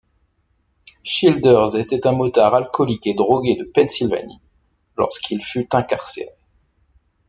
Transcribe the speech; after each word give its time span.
Childers 1.03 1.75
était 1.75 2.07
un 2.07 2.11
motard 2.13 2.55
alcoolique 2.55 3.05
et 3.05 3.13
drogué 3.13 3.55
de 3.55 3.65
Pennsylvanie 3.65 4.39
lorsqu'il 4.97 5.39
fut 5.43 5.67
incarcéré. 5.75 6.31